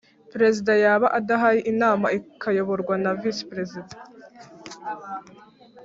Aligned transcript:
Perezida 0.31 0.71
yaba 0.83 1.07
adahari 1.19 1.61
inama 1.71 2.05
ikayoborwa 2.17 2.95
na 3.03 3.11
Visi 3.19 3.43
Perezida 3.51 3.95